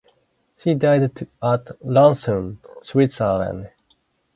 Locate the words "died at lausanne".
0.73-2.57